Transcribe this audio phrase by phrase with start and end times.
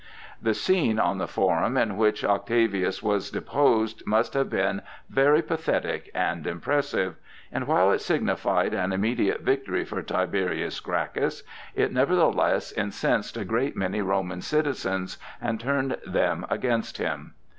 [0.41, 4.81] The scene on the Forum in which Octavius was deposed must have been
[5.11, 7.17] very pathetic and impressive;
[7.51, 11.43] and while it signified an immediate victory for Tiberius Gracchus,
[11.75, 17.35] it nevertheless incensed a great many Roman citizens and turned them against him.